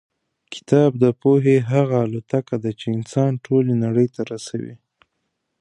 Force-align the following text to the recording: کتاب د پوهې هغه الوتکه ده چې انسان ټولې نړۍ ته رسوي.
کتاب 0.53 0.91
د 1.03 1.05
پوهې 1.21 1.57
هغه 1.71 1.95
الوتکه 2.05 2.55
ده 2.63 2.71
چې 2.79 2.87
انسان 2.97 3.31
ټولې 3.45 3.73
نړۍ 3.83 4.07
ته 4.15 4.21
رسوي. 4.31 4.75